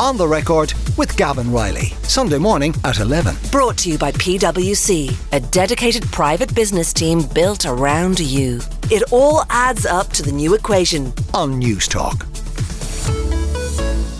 On 0.00 0.16
the 0.16 0.26
Record 0.26 0.72
with 0.96 1.14
Gavin 1.18 1.52
Reilly. 1.52 1.88
Sunday 2.04 2.38
morning 2.38 2.74
at 2.84 3.00
11. 3.00 3.36
Brought 3.52 3.76
to 3.78 3.90
you 3.90 3.98
by 3.98 4.12
PwC, 4.12 5.14
a 5.32 5.40
dedicated 5.40 6.04
private 6.04 6.54
business 6.54 6.94
team 6.94 7.20
built 7.34 7.66
around 7.66 8.18
you. 8.18 8.60
It 8.84 9.02
all 9.12 9.42
adds 9.50 9.84
up 9.84 10.08
to 10.14 10.22
the 10.22 10.32
new 10.32 10.54
equation. 10.54 11.12
On 11.34 11.60
Newstalk. 11.60 12.24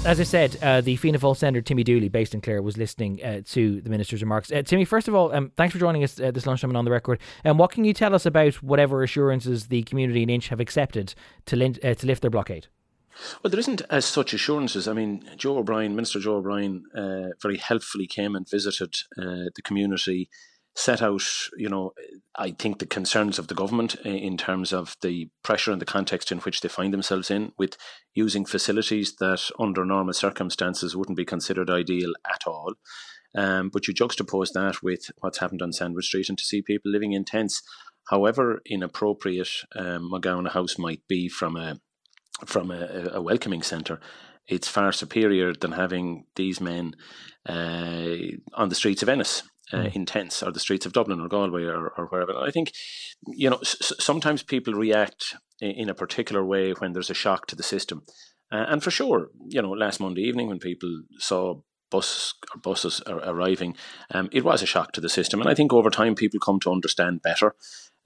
As 0.04 0.20
I 0.20 0.24
said, 0.24 0.58
uh, 0.60 0.82
the 0.82 0.96
Fianna 0.96 1.18
Fáil 1.18 1.34
Senator 1.34 1.62
Timmy 1.62 1.82
Dooley, 1.82 2.10
based 2.10 2.34
in 2.34 2.42
Clare, 2.42 2.60
was 2.60 2.76
listening 2.76 3.24
uh, 3.24 3.40
to 3.46 3.80
the 3.80 3.88
minister's 3.88 4.20
remarks. 4.20 4.52
Uh, 4.52 4.60
Timmy, 4.60 4.84
first 4.84 5.08
of 5.08 5.14
all, 5.14 5.32
um, 5.32 5.50
thanks 5.56 5.72
for 5.72 5.78
joining 5.78 6.04
us 6.04 6.20
uh, 6.20 6.30
this 6.30 6.46
lunchtime 6.46 6.68
and 6.68 6.76
on 6.76 6.84
the 6.84 6.90
record. 6.90 7.18
And 7.42 7.52
um, 7.52 7.58
what 7.58 7.70
can 7.70 7.86
you 7.86 7.94
tell 7.94 8.14
us 8.14 8.26
about 8.26 8.62
whatever 8.62 9.02
assurances 9.02 9.68
the 9.68 9.82
community 9.84 10.22
in 10.22 10.28
Inch 10.28 10.48
have 10.48 10.60
accepted 10.60 11.14
to, 11.46 11.56
lin- 11.56 11.78
uh, 11.82 11.94
to 11.94 12.06
lift 12.06 12.20
their 12.20 12.30
blockade? 12.30 12.66
Well, 13.42 13.50
there 13.50 13.60
isn't 13.60 13.82
as 13.90 14.04
such 14.04 14.32
assurances. 14.32 14.88
I 14.88 14.92
mean, 14.92 15.28
Joe 15.36 15.58
O'Brien, 15.58 15.94
Minister 15.94 16.20
Joe 16.20 16.36
O'Brien, 16.36 16.84
uh, 16.94 17.34
very 17.42 17.56
helpfully 17.56 18.06
came 18.06 18.34
and 18.34 18.48
visited 18.48 18.94
uh, 19.18 19.50
the 19.54 19.62
community, 19.62 20.28
set 20.74 21.02
out, 21.02 21.22
you 21.56 21.68
know, 21.68 21.92
I 22.36 22.52
think 22.52 22.78
the 22.78 22.86
concerns 22.86 23.38
of 23.38 23.48
the 23.48 23.54
government 23.54 23.96
in 24.04 24.36
terms 24.36 24.72
of 24.72 24.96
the 25.02 25.28
pressure 25.42 25.72
and 25.72 25.80
the 25.80 25.86
context 25.86 26.30
in 26.30 26.38
which 26.38 26.60
they 26.60 26.68
find 26.68 26.92
themselves 26.92 27.30
in, 27.30 27.52
with 27.58 27.76
using 28.14 28.44
facilities 28.44 29.16
that 29.16 29.50
under 29.58 29.84
normal 29.84 30.14
circumstances 30.14 30.96
wouldn't 30.96 31.18
be 31.18 31.24
considered 31.24 31.68
ideal 31.68 32.12
at 32.32 32.42
all. 32.46 32.74
Um, 33.34 33.70
but 33.72 33.86
you 33.86 33.94
juxtapose 33.94 34.52
that 34.54 34.82
with 34.82 35.10
what's 35.18 35.38
happened 35.38 35.62
on 35.62 35.70
Sandwith 35.70 36.04
Street 36.04 36.28
and 36.28 36.38
to 36.38 36.44
see 36.44 36.62
people 36.62 36.90
living 36.90 37.12
in 37.12 37.24
tents, 37.24 37.62
however 38.08 38.60
inappropriate 38.66 39.50
um, 39.76 40.10
Magowna 40.12 40.50
House 40.50 40.78
might 40.78 41.02
be 41.08 41.28
from 41.28 41.56
a 41.56 41.80
from 42.46 42.70
a, 42.70 43.10
a 43.12 43.20
welcoming 43.20 43.62
centre, 43.62 44.00
it's 44.46 44.68
far 44.68 44.92
superior 44.92 45.52
than 45.52 45.72
having 45.72 46.24
these 46.36 46.60
men 46.60 46.94
uh, 47.48 48.16
on 48.54 48.68
the 48.68 48.74
streets 48.74 49.02
of 49.02 49.08
Ennis. 49.08 49.42
Uh, 49.72 49.84
mm. 49.84 49.94
in 49.94 50.04
tents 50.04 50.42
or 50.42 50.50
the 50.50 50.58
streets 50.58 50.84
of 50.84 50.92
Dublin 50.92 51.20
or 51.20 51.28
Galway 51.28 51.62
or, 51.62 51.90
or 51.96 52.06
wherever. 52.06 52.36
I 52.36 52.50
think, 52.50 52.72
you 53.28 53.48
know, 53.48 53.58
s- 53.58 53.92
sometimes 54.00 54.42
people 54.42 54.74
react 54.74 55.36
in, 55.60 55.70
in, 55.70 55.88
a 55.88 55.94
particular 55.94 56.44
way 56.44 56.72
when 56.72 56.92
there's 56.92 57.08
a 57.08 57.14
shock 57.14 57.46
to 57.46 57.54
the 57.54 57.62
system. 57.62 58.02
Uh, 58.50 58.66
and 58.68 58.82
for 58.82 58.90
sure, 58.90 59.28
you 59.46 59.62
know, 59.62 59.70
last 59.70 60.00
Monday 60.00 60.22
evening 60.22 60.48
when 60.48 60.58
people 60.58 61.02
saw 61.18 61.60
bus 61.90 62.34
buses 62.62 63.02
arriving, 63.06 63.76
um, 64.12 64.28
it 64.32 64.44
was 64.44 64.62
a 64.62 64.66
shock 64.66 64.92
to 64.92 65.00
the 65.00 65.08
system. 65.08 65.40
And 65.40 65.48
I 65.48 65.54
think 65.54 65.72
over 65.72 65.90
time 65.90 66.14
people 66.14 66.40
come 66.40 66.60
to 66.60 66.72
understand 66.72 67.22
better 67.22 67.54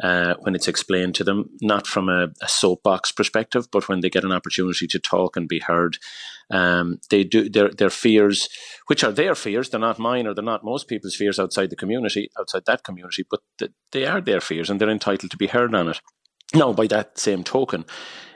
uh, 0.02 0.34
when 0.40 0.54
it's 0.54 0.68
explained 0.68 1.14
to 1.14 1.24
them, 1.24 1.50
not 1.60 1.86
from 1.86 2.08
a, 2.08 2.28
a, 2.42 2.48
soapbox 2.48 3.12
perspective, 3.12 3.68
but 3.70 3.88
when 3.88 4.00
they 4.00 4.10
get 4.10 4.24
an 4.24 4.32
opportunity 4.32 4.86
to 4.88 4.98
talk 4.98 5.36
and 5.36 5.48
be 5.48 5.60
heard. 5.60 5.98
Um, 6.50 6.98
they 7.10 7.24
do 7.24 7.48
their 7.48 7.70
their 7.70 7.90
fears, 7.90 8.48
which 8.88 9.04
are 9.04 9.12
their 9.12 9.34
fears, 9.34 9.70
they're 9.70 9.80
not 9.80 9.98
mine 9.98 10.26
or 10.26 10.34
they're 10.34 10.44
not 10.44 10.64
most 10.64 10.88
people's 10.88 11.14
fears 11.14 11.38
outside 11.38 11.70
the 11.70 11.76
community, 11.76 12.28
outside 12.38 12.64
that 12.66 12.82
community, 12.82 13.24
but 13.30 13.40
th- 13.58 13.70
they 13.92 14.04
are 14.04 14.20
their 14.20 14.40
fears 14.40 14.68
and 14.68 14.80
they're 14.80 14.90
entitled 14.90 15.30
to 15.30 15.36
be 15.36 15.46
heard 15.46 15.74
on 15.74 15.88
it. 15.88 16.00
Now, 16.54 16.72
by 16.72 16.86
that 16.88 17.18
same 17.18 17.44
token, 17.44 17.84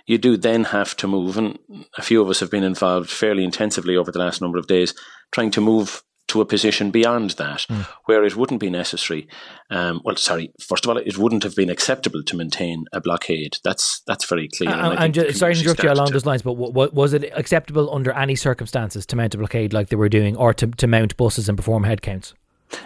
you 0.09 0.19
do 0.19 0.37
then 0.37 0.65
have 0.65 0.97
to 0.97 1.07
move, 1.07 1.37
and 1.37 1.59
a 1.97 2.03
few 2.03 2.21
of 2.23 2.31
us 2.31 2.41
have 2.41 2.51
been 2.51 2.65
involved 2.65 3.11
fairly 3.11 3.45
intensively 3.45 3.97
over 3.97 4.11
the 4.11 4.19
last 4.19 4.41
number 4.41 4.59
of 4.59 4.67
days, 4.67 4.95
trying 5.31 5.51
to 5.53 5.61
move 5.61 6.03
to 6.29 6.41
a 6.41 6.47
position 6.47 6.91
beyond 6.91 7.31
that, 7.33 7.67
mm. 7.71 7.87
where 8.07 8.25
it 8.25 8.37
wouldn't 8.37 8.61
be 8.61 8.71
necessary. 8.71 9.29
Um, 9.71 10.01
well, 10.05 10.17
sorry, 10.17 10.51
first 10.61 10.85
of 10.85 10.91
all, 10.91 10.97
it 10.97 11.19
wouldn't 11.19 11.43
have 11.43 11.55
been 11.55 11.71
acceptable 11.71 12.23
to 12.23 12.37
maintain 12.37 12.87
a 12.93 13.01
blockade. 13.01 13.59
That's 13.65 14.01
that's 14.07 14.25
very 14.25 14.49
clear. 14.49 14.71
Uh, 14.71 14.91
and, 14.91 14.99
and 14.99 15.15
just, 15.15 15.39
sorry 15.39 15.55
to 15.55 15.61
interrupt 15.61 15.83
you 15.83 15.93
along 15.93 16.13
those 16.13 16.27
lines, 16.27 16.41
but 16.41 16.53
w- 16.53 16.73
w- 16.73 16.91
was 16.93 17.13
it 17.13 17.31
acceptable 17.37 17.95
under 17.95 18.13
any 18.13 18.35
circumstances 18.35 19.05
to 19.07 19.17
mount 19.17 19.35
a 19.35 19.39
blockade 19.39 19.75
like 19.75 19.91
they 19.91 19.97
were 19.97 20.09
doing, 20.09 20.37
or 20.37 20.55
to, 20.55 20.67
to 20.69 20.87
mount 20.87 21.17
buses 21.19 21.51
and 21.51 21.59
perform 21.59 21.85
headcounts? 21.85 22.33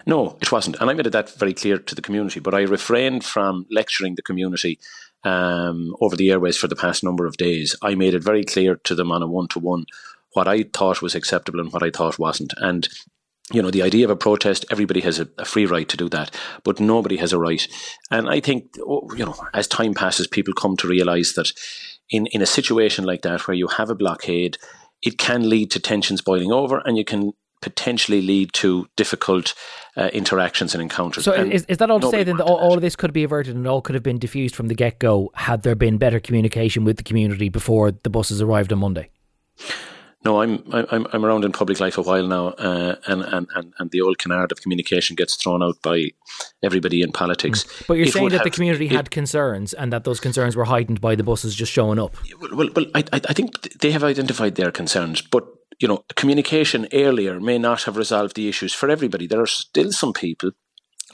No, 0.06 0.36
it 0.40 0.50
wasn't, 0.50 0.76
and 0.80 0.90
I 0.90 0.94
made 0.94 1.06
that 1.06 1.30
very 1.36 1.54
clear 1.54 1.78
to 1.78 1.94
the 1.94 2.02
community. 2.02 2.40
But 2.40 2.54
I 2.54 2.62
refrained 2.62 3.24
from 3.24 3.66
lecturing 3.70 4.16
the 4.16 4.22
community 4.22 4.80
um, 5.24 5.94
over 6.00 6.16
the 6.16 6.30
airways 6.30 6.56
for 6.56 6.68
the 6.68 6.76
past 6.76 7.04
number 7.04 7.26
of 7.26 7.36
days. 7.36 7.76
I 7.82 7.94
made 7.94 8.14
it 8.14 8.24
very 8.24 8.44
clear 8.44 8.76
to 8.76 8.94
them 8.94 9.12
on 9.12 9.22
a 9.22 9.26
one 9.26 9.48
to 9.48 9.58
one 9.58 9.86
what 10.32 10.48
I 10.48 10.62
thought 10.62 11.02
was 11.02 11.14
acceptable 11.14 11.60
and 11.60 11.72
what 11.72 11.82
I 11.82 11.90
thought 11.90 12.18
wasn't. 12.18 12.54
And 12.56 12.88
you 13.52 13.60
know, 13.60 13.70
the 13.70 13.82
idea 13.82 14.04
of 14.04 14.10
a 14.10 14.16
protest, 14.16 14.64
everybody 14.70 15.00
has 15.00 15.18
a, 15.18 15.28
a, 15.36 15.44
free 15.44 15.66
right 15.66 15.88
to 15.88 15.96
do 15.96 16.08
that, 16.08 16.34
but 16.62 16.80
nobody 16.80 17.16
has 17.18 17.32
a 17.32 17.38
right. 17.38 17.66
And 18.10 18.30
I 18.30 18.40
think, 18.40 18.76
oh, 18.80 19.10
you 19.14 19.26
know, 19.26 19.34
as 19.52 19.66
time 19.66 19.94
passes, 19.94 20.26
people 20.26 20.54
come 20.54 20.76
to 20.78 20.88
realize 20.88 21.34
that 21.34 21.52
in, 22.08 22.26
in 22.26 22.40
a 22.40 22.46
situation 22.46 23.04
like 23.04 23.22
that, 23.22 23.46
where 23.46 23.56
you 23.56 23.66
have 23.66 23.90
a 23.90 23.94
blockade, 23.94 24.58
it 25.02 25.18
can 25.18 25.48
lead 25.48 25.70
to 25.72 25.80
tensions 25.80 26.22
boiling 26.22 26.52
over 26.52 26.78
and 26.78 26.96
you 26.96 27.04
can 27.04 27.32
potentially 27.62 28.20
lead 28.20 28.52
to 28.52 28.86
difficult 28.96 29.54
uh, 29.96 30.10
interactions 30.12 30.74
and 30.74 30.82
encounters. 30.82 31.24
So, 31.24 31.32
and 31.32 31.52
is, 31.52 31.64
is 31.66 31.78
that 31.78 31.90
all 31.90 32.00
to 32.00 32.10
say 32.10 32.24
then 32.24 32.36
that 32.36 32.44
all, 32.44 32.56
all, 32.56 32.74
of 32.74 32.82
this 32.82 32.96
could 32.96 33.12
be 33.12 33.24
averted 33.24 33.56
and 33.56 33.66
all 33.66 33.80
could 33.80 33.94
have 33.94 34.02
been 34.02 34.18
diffused 34.18 34.54
from 34.54 34.68
the 34.68 34.74
get 34.74 34.98
go 34.98 35.30
had 35.34 35.62
there 35.62 35.74
been 35.74 35.96
better 35.96 36.20
communication 36.20 36.84
with 36.84 36.98
the 36.98 37.02
community 37.02 37.48
before 37.48 37.92
the 37.92 38.10
buses 38.10 38.42
arrived 38.42 38.72
on 38.72 38.80
Monday? 38.80 39.08
No, 40.24 40.40
I'm 40.40 40.62
I'm 40.72 41.06
I'm 41.12 41.24
around 41.24 41.44
in 41.44 41.50
public 41.50 41.80
life 41.80 41.98
a 41.98 42.02
while 42.02 42.26
now, 42.26 42.48
uh, 42.50 42.94
and, 43.08 43.22
and 43.22 43.48
and 43.56 43.74
and 43.78 43.90
the 43.90 44.00
old 44.02 44.18
canard 44.18 44.52
of 44.52 44.62
communication 44.62 45.16
gets 45.16 45.34
thrown 45.34 45.64
out 45.64 45.82
by 45.82 46.10
everybody 46.62 47.02
in 47.02 47.10
politics. 47.10 47.64
Mm. 47.64 47.86
But 47.88 47.94
you're 47.94 48.06
saying 48.06 48.28
that 48.28 48.38
have, 48.38 48.44
the 48.44 48.50
community 48.50 48.86
it, 48.86 48.92
had 48.92 49.10
concerns, 49.10 49.72
and 49.72 49.92
that 49.92 50.04
those 50.04 50.20
concerns 50.20 50.54
were 50.54 50.66
heightened 50.66 51.00
by 51.00 51.16
the 51.16 51.24
buses 51.24 51.56
just 51.56 51.72
showing 51.72 51.98
up. 51.98 52.14
Well, 52.40 52.70
well, 52.72 52.86
I 52.94 53.02
I 53.12 53.32
think 53.32 53.72
they 53.80 53.90
have 53.90 54.04
identified 54.04 54.54
their 54.54 54.70
concerns, 54.70 55.22
but 55.22 55.44
you 55.78 55.88
know, 55.88 56.04
communication 56.16 56.88
earlier 56.92 57.40
may 57.40 57.58
not 57.58 57.82
have 57.84 57.96
resolved 57.96 58.36
the 58.36 58.48
issues 58.48 58.72
for 58.72 58.88
everybody. 58.90 59.26
There 59.26 59.40
are 59.40 59.46
still 59.46 59.92
some 59.92 60.12
people 60.12 60.50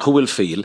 who 0.03 0.11
will 0.13 0.27
feel, 0.27 0.65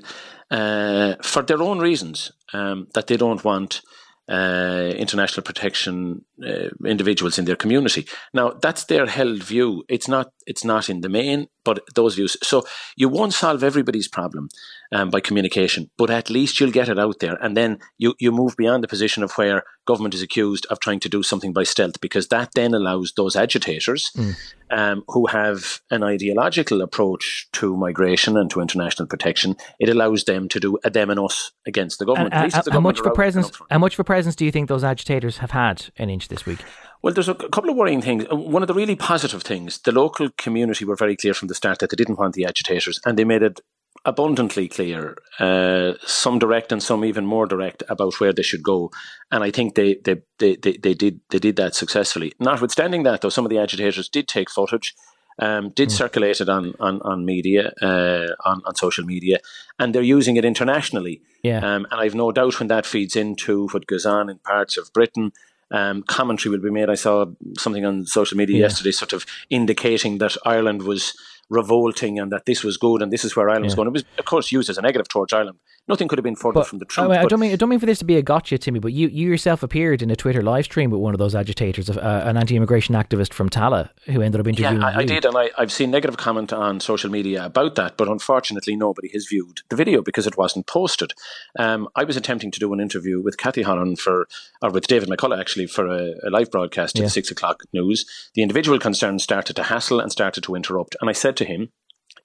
uh, 0.51 1.15
for 1.21 1.41
their 1.41 1.61
own 1.61 1.79
reasons, 1.79 2.31
um, 2.53 2.87
that 2.93 3.07
they 3.07 3.17
don't 3.17 3.43
want 3.43 3.81
uh, 4.29 4.93
international 4.95 5.43
protection 5.43 6.23
uh, 6.41 6.69
individuals 6.85 7.37
in 7.37 7.45
their 7.45 7.57
community. 7.57 8.07
Now 8.33 8.51
that's 8.51 8.85
their 8.85 9.05
held 9.05 9.43
view. 9.43 9.83
It's 9.89 10.07
not. 10.07 10.31
It's 10.45 10.63
not 10.63 10.89
in 10.89 11.01
the 11.01 11.09
main, 11.09 11.47
but 11.65 11.83
those 11.95 12.15
views. 12.15 12.37
So 12.41 12.63
you 12.95 13.09
won't 13.09 13.33
solve 13.33 13.63
everybody's 13.63 14.07
problem 14.07 14.47
um, 14.93 15.09
by 15.09 15.19
communication, 15.19 15.89
but 15.97 16.09
at 16.09 16.29
least 16.29 16.59
you'll 16.59 16.71
get 16.71 16.87
it 16.87 16.99
out 16.99 17.19
there, 17.19 17.35
and 17.41 17.57
then 17.57 17.79
you 17.97 18.13
you 18.19 18.31
move 18.31 18.55
beyond 18.55 18.83
the 18.83 18.87
position 18.87 19.23
of 19.23 19.33
where 19.33 19.63
government 19.85 20.13
is 20.13 20.21
accused 20.21 20.65
of 20.67 20.79
trying 20.79 20.99
to 20.99 21.09
do 21.09 21.23
something 21.23 21.51
by 21.51 21.63
stealth, 21.63 21.99
because 21.99 22.27
that 22.27 22.49
then 22.53 22.73
allows 22.73 23.13
those 23.17 23.35
agitators 23.35 24.11
mm. 24.15 24.35
um, 24.71 25.03
who 25.07 25.25
have 25.27 25.81
an 25.89 26.03
ideological 26.03 26.81
approach 26.81 27.47
to 27.51 27.75
migration 27.75 28.37
and 28.37 28.49
to 28.51 28.61
international 28.61 29.07
protection. 29.07 29.55
It 29.79 29.89
allows 29.89 30.23
them 30.23 30.47
to 30.49 30.59
do 30.59 30.77
a 30.83 30.89
them 30.89 31.09
and 31.09 31.19
us 31.19 31.51
against 31.65 31.99
the 31.99 32.05
government. 32.05 32.33
Uh, 32.33 32.49
uh, 32.53 32.61
the 32.61 32.71
how 32.71 32.79
much 32.79 32.99
of 32.99 33.05
a 33.07 33.11
presence? 33.11 33.51
How 33.71 33.79
much 33.79 33.95
of 33.95 33.99
a 33.99 34.03
presence 34.03 34.35
do 34.35 34.45
you 34.45 34.51
think 34.51 34.69
those 34.69 34.83
agitators 34.83 35.37
have 35.37 35.51
had 35.51 35.87
in 35.95 36.09
Inch 36.09 36.27
this 36.27 36.45
week? 36.45 36.59
Well, 37.01 37.13
there's 37.13 37.27
a 37.27 37.35
couple 37.35 37.69
of 37.69 37.75
worrying 37.75 38.01
things. 38.01 38.25
Uh, 38.31 38.35
one 38.37 38.63
of 38.63 38.67
the 38.67 38.73
really 38.73 38.95
positive 38.95 39.43
things, 39.43 39.79
the 39.79 39.91
local 39.91 40.29
community 40.37 40.85
were 40.85 40.95
very 40.95 41.17
clear 41.17 41.33
from 41.33 41.49
the 41.49 41.55
start 41.55 41.79
that 41.79 41.89
they 41.89 41.97
didn't 41.97 42.17
want 42.17 42.33
the 42.33 42.45
agitators, 42.45 43.01
and 43.05 43.17
they 43.17 43.25
made 43.25 43.41
it 43.41 43.59
abundantly 44.05 44.67
clear, 44.67 45.17
uh, 45.39 45.93
some 46.05 46.39
direct 46.39 46.71
and 46.71 46.83
some 46.83 47.05
even 47.05 47.25
more 47.25 47.45
direct 47.45 47.83
about 47.89 48.19
where 48.19 48.33
they 48.33 48.43
should 48.43 48.63
go. 48.63 48.91
And 49.31 49.43
I 49.43 49.51
think 49.51 49.75
they, 49.75 49.95
they, 50.03 50.21
they, 50.39 50.55
they, 50.55 50.77
they 50.77 50.93
did 50.93 51.21
they 51.29 51.39
did 51.39 51.55
that 51.55 51.75
successfully. 51.75 52.33
Notwithstanding 52.39 53.03
that, 53.03 53.21
though, 53.21 53.29
some 53.29 53.45
of 53.45 53.49
the 53.49 53.59
agitators 53.59 54.09
did 54.09 54.27
take 54.27 54.49
footage. 54.49 54.95
Um, 55.39 55.71
did 55.71 55.89
mm. 55.89 55.93
circulate 55.93 56.41
it 56.41 56.49
on 56.49 56.75
on 56.79 57.01
on 57.01 57.25
media, 57.25 57.73
uh, 57.81 58.27
on 58.45 58.61
on 58.65 58.75
social 58.75 59.03
media, 59.03 59.39
and 59.79 59.95
they're 59.95 60.03
using 60.03 60.35
it 60.35 60.45
internationally. 60.45 61.23
Yeah. 61.41 61.57
Um, 61.57 61.87
and 61.89 61.99
I've 61.99 62.13
no 62.13 62.31
doubt 62.31 62.59
when 62.59 62.67
that 62.67 62.85
feeds 62.85 63.15
into 63.15 63.67
what 63.69 63.87
goes 63.87 64.05
on 64.05 64.29
in 64.29 64.37
parts 64.37 64.77
of 64.77 64.93
Britain, 64.93 65.31
um, 65.71 66.03
commentary 66.03 66.51
will 66.51 66.61
be 66.61 66.69
made. 66.69 66.87
I 66.87 66.95
saw 66.95 67.25
something 67.57 67.83
on 67.83 68.05
social 68.05 68.37
media 68.37 68.57
yeah. 68.57 68.65
yesterday, 68.65 68.91
sort 68.91 69.11
of 69.11 69.25
indicating 69.49 70.19
that 70.19 70.37
Ireland 70.45 70.83
was 70.83 71.17
revolting 71.53 72.19
and 72.19 72.31
that 72.31 72.45
this 72.45 72.63
was 72.63 72.77
good 72.77 73.01
and 73.01 73.11
this 73.11 73.23
is 73.23 73.35
where 73.35 73.49
Ireland 73.49 73.65
yeah. 73.65 73.67
was 73.67 73.75
going. 73.75 73.87
It 73.87 73.93
was, 73.93 74.05
of 74.17 74.25
course, 74.25 74.51
used 74.51 74.69
as 74.69 74.77
a 74.77 74.81
negative 74.81 75.07
towards 75.07 75.33
Ireland. 75.33 75.59
Nothing 75.85 76.07
could 76.07 76.17
have 76.17 76.23
been 76.23 76.37
further 76.37 76.61
but, 76.61 76.67
from 76.67 76.79
the 76.79 76.85
truth. 76.85 77.11
I, 77.11 77.23
I 77.23 77.25
don't 77.25 77.41
mean 77.41 77.51
I 77.51 77.57
don't 77.57 77.67
mean 77.67 77.79
for 77.79 77.85
this 77.85 77.99
to 77.99 78.05
be 78.05 78.15
a 78.15 78.21
gotcha, 78.21 78.57
Timmy, 78.57 78.79
but 78.79 78.93
you, 78.93 79.09
you 79.09 79.27
yourself 79.27 79.63
appeared 79.63 80.01
in 80.01 80.09
a 80.09 80.15
Twitter 80.15 80.41
live 80.41 80.63
stream 80.63 80.89
with 80.89 81.01
one 81.01 81.13
of 81.13 81.17
those 81.17 81.35
agitators, 81.35 81.89
uh, 81.89 82.23
an 82.25 82.37
anti-immigration 82.37 82.95
activist 82.95 83.33
from 83.33 83.49
Tallaght, 83.49 83.89
who 84.05 84.21
ended 84.21 84.39
up 84.39 84.47
interviewing. 84.47 84.79
Yeah, 84.79 84.87
I, 84.87 84.99
I 84.99 85.03
did, 85.03 85.25
and 85.25 85.35
I, 85.35 85.49
I've 85.57 85.73
seen 85.73 85.91
negative 85.91 86.15
comment 86.15 86.53
on 86.53 86.79
social 86.79 87.09
media 87.09 87.45
about 87.45 87.75
that, 87.75 87.97
but 87.97 88.07
unfortunately, 88.07 88.77
nobody 88.77 89.09
has 89.09 89.25
viewed 89.25 89.59
the 89.67 89.75
video 89.75 90.01
because 90.01 90.25
it 90.25 90.37
wasn't 90.37 90.67
posted. 90.67 91.13
Um, 91.59 91.89
I 91.97 92.05
was 92.05 92.15
attempting 92.15 92.51
to 92.51 92.59
do 92.61 92.71
an 92.71 92.79
interview 92.79 93.21
with 93.21 93.37
Kathy 93.37 93.63
Holland 93.63 93.99
for, 93.99 94.29
or 94.61 94.69
with 94.69 94.87
David 94.87 95.09
McCullough 95.09 95.39
actually, 95.39 95.67
for 95.67 95.87
a, 95.87 96.13
a 96.23 96.29
live 96.29 96.49
broadcast 96.49 96.97
yeah. 96.97 97.05
at 97.05 97.11
six 97.11 97.29
o'clock 97.29 97.63
news. 97.73 98.05
The 98.35 98.41
individual 98.41 98.79
concerned 98.79 99.21
started 99.21 99.57
to 99.57 99.63
hassle 99.63 99.99
and 99.99 100.13
started 100.13 100.45
to 100.45 100.55
interrupt, 100.55 100.95
and 101.01 101.09
I 101.09 101.13
said 101.13 101.35
to 101.37 101.45
him, 101.45 101.71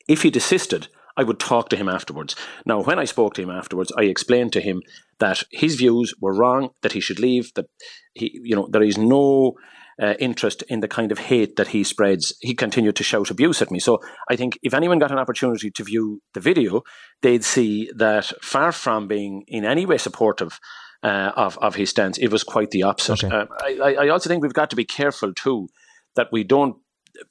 if 0.06 0.22
he 0.22 0.30
desisted, 0.30 0.86
I 1.18 1.24
would 1.24 1.40
talk 1.40 1.68
to 1.68 1.76
him 1.76 1.88
afterwards. 1.88 2.36
Now, 2.64 2.80
when 2.80 2.98
I 2.98 3.04
spoke 3.04 3.34
to 3.34 3.42
him 3.42 3.50
afterwards, 3.50 3.92
I 3.98 4.04
explained 4.04 4.52
to 4.52 4.60
him 4.60 4.82
that 5.18 5.42
his 5.50 5.74
views 5.74 6.14
were 6.20 6.32
wrong, 6.32 6.70
that 6.82 6.92
he 6.92 7.00
should 7.00 7.18
leave, 7.18 7.52
that 7.54 7.66
he, 8.14 8.40
you 8.44 8.54
know, 8.54 8.68
there 8.70 8.84
is 8.84 8.96
no 8.96 9.54
uh, 10.00 10.14
interest 10.20 10.62
in 10.68 10.80
the 10.80 10.88
kind 10.88 11.10
of 11.10 11.18
hate 11.18 11.56
that 11.56 11.68
he 11.68 11.82
spreads. 11.82 12.32
He 12.40 12.54
continued 12.54 12.94
to 12.96 13.02
shout 13.02 13.30
abuse 13.30 13.60
at 13.60 13.70
me. 13.70 13.80
So 13.80 13.98
I 14.30 14.36
think 14.36 14.58
if 14.62 14.72
anyone 14.72 15.00
got 15.00 15.10
an 15.10 15.18
opportunity 15.18 15.70
to 15.72 15.84
view 15.84 16.22
the 16.34 16.40
video, 16.40 16.82
they'd 17.22 17.44
see 17.44 17.90
that 17.96 18.26
far 18.40 18.70
from 18.70 19.08
being 19.08 19.42
in 19.48 19.64
any 19.64 19.86
way 19.86 19.98
supportive 19.98 20.60
uh, 21.02 21.32
of 21.36 21.58
of 21.58 21.74
his 21.74 21.90
stance, 21.90 22.18
it 22.18 22.28
was 22.28 22.44
quite 22.44 22.70
the 22.70 22.84
opposite. 22.84 23.24
Okay. 23.24 23.34
Uh, 23.34 23.46
I, 23.84 23.94
I 24.04 24.08
also 24.08 24.28
think 24.28 24.42
we've 24.42 24.52
got 24.52 24.70
to 24.70 24.76
be 24.76 24.84
careful 24.84 25.32
too 25.32 25.68
that 26.16 26.28
we 26.32 26.44
don't 26.44 26.76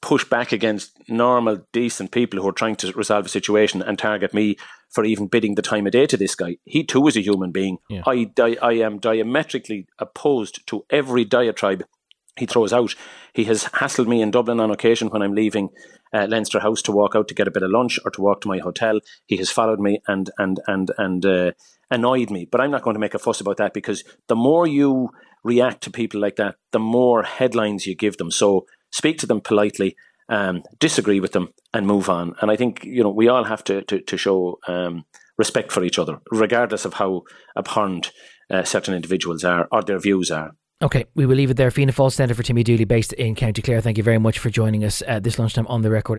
push 0.00 0.24
back 0.24 0.52
against 0.52 0.98
normal, 1.08 1.66
decent 1.72 2.10
people 2.10 2.40
who 2.40 2.48
are 2.48 2.52
trying 2.52 2.76
to 2.76 2.92
resolve 2.92 3.26
a 3.26 3.28
situation 3.28 3.82
and 3.82 3.98
target 3.98 4.34
me 4.34 4.56
for 4.90 5.04
even 5.04 5.26
bidding 5.26 5.54
the 5.54 5.62
time 5.62 5.86
of 5.86 5.92
day 5.92 6.06
to 6.06 6.16
this 6.16 6.34
guy. 6.34 6.56
He 6.64 6.84
too 6.84 7.06
is 7.06 7.16
a 7.16 7.22
human 7.22 7.52
being. 7.52 7.78
Yeah. 7.88 8.02
I, 8.06 8.24
di- 8.24 8.58
I 8.58 8.72
am 8.72 8.98
diametrically 8.98 9.86
opposed 9.98 10.66
to 10.68 10.84
every 10.90 11.24
diatribe 11.24 11.84
he 12.38 12.46
throws 12.46 12.72
out. 12.72 12.94
He 13.32 13.44
has 13.44 13.64
hassled 13.64 14.06
me 14.06 14.22
in 14.22 14.30
Dublin 14.30 14.60
on 14.60 14.70
occasion 14.70 15.08
when 15.08 15.22
I'm 15.22 15.34
leaving 15.34 15.70
uh, 16.12 16.26
Leinster 16.28 16.60
House 16.60 16.82
to 16.82 16.92
walk 16.92 17.14
out 17.14 17.28
to 17.28 17.34
get 17.34 17.48
a 17.48 17.50
bit 17.50 17.62
of 17.62 17.70
lunch 17.70 17.98
or 18.04 18.10
to 18.12 18.20
walk 18.20 18.40
to 18.42 18.48
my 18.48 18.58
hotel. 18.58 19.00
He 19.26 19.36
has 19.38 19.50
followed 19.50 19.80
me 19.80 20.00
and 20.06 20.30
and 20.38 20.60
and 20.66 20.90
and 20.96 21.26
uh, 21.26 21.52
annoyed 21.90 22.30
me. 22.30 22.46
But 22.50 22.60
I'm 22.60 22.70
not 22.70 22.82
going 22.82 22.94
to 22.94 23.00
make 23.00 23.14
a 23.14 23.18
fuss 23.18 23.40
about 23.40 23.58
that 23.58 23.74
because 23.74 24.04
the 24.28 24.36
more 24.36 24.66
you 24.66 25.10
react 25.44 25.82
to 25.82 25.90
people 25.90 26.20
like 26.20 26.36
that, 26.36 26.56
the 26.72 26.78
more 26.78 27.22
headlines 27.22 27.86
you 27.86 27.94
give 27.94 28.16
them. 28.16 28.30
So 28.30 28.66
speak 28.90 29.18
to 29.18 29.26
them 29.26 29.40
politely, 29.40 29.96
um, 30.28 30.62
disagree 30.78 31.20
with 31.20 31.32
them, 31.32 31.52
and 31.72 31.86
move 31.86 32.08
on. 32.08 32.34
And 32.40 32.50
I 32.50 32.56
think 32.56 32.84
you 32.84 33.02
know 33.02 33.10
we 33.10 33.28
all 33.28 33.44
have 33.44 33.64
to 33.64 33.82
to, 33.82 34.00
to 34.00 34.16
show 34.16 34.58
um, 34.68 35.04
respect 35.36 35.72
for 35.72 35.84
each 35.84 35.98
other, 35.98 36.18
regardless 36.30 36.84
of 36.84 36.94
how 36.94 37.22
abhorrent 37.56 38.12
uh, 38.50 38.64
certain 38.64 38.94
individuals 38.94 39.44
are 39.44 39.68
or 39.70 39.82
their 39.82 39.98
views 39.98 40.30
are. 40.30 40.52
Okay, 40.80 41.06
we 41.16 41.26
will 41.26 41.34
leave 41.34 41.50
it 41.50 41.56
there. 41.56 41.70
Fianna 41.72 41.92
Fáil 41.92 42.12
Senator 42.12 42.42
Timmy 42.42 42.62
Dooley, 42.62 42.84
based 42.84 43.12
in 43.14 43.34
County 43.34 43.62
Clare. 43.62 43.80
Thank 43.80 43.96
you 43.96 44.04
very 44.04 44.18
much 44.18 44.38
for 44.38 44.48
joining 44.48 44.84
us 44.84 45.02
uh, 45.08 45.18
this 45.18 45.38
lunchtime 45.38 45.66
on 45.66 45.82
the 45.82 45.90
record. 45.90 46.18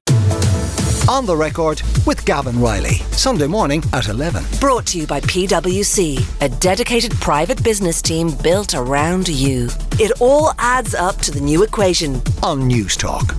On 1.07 1.25
the 1.25 1.35
record 1.35 1.81
with 2.05 2.23
Gavin 2.25 2.59
Reilly. 2.61 2.95
Sunday 3.11 3.47
morning 3.47 3.81
at 3.93 4.09
11. 4.09 4.43
Brought 4.59 4.85
to 4.87 4.99
you 4.99 5.07
by 5.07 5.21
PwC, 5.21 6.41
a 6.41 6.49
dedicated 6.59 7.13
private 7.13 7.63
business 7.63 8.01
team 8.01 8.31
built 8.43 8.73
around 8.73 9.29
you. 9.29 9.69
It 9.99 10.13
all 10.21 10.53
adds 10.59 10.95
up 10.95 11.17
to 11.17 11.31
the 11.31 11.41
new 11.41 11.63
equation. 11.63 12.15
On 12.41 12.69
Newstalk. 12.69 13.38